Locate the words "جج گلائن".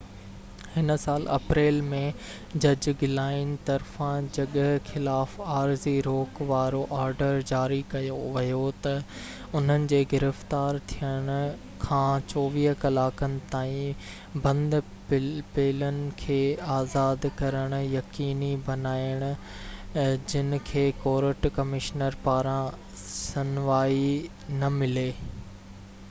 2.63-3.49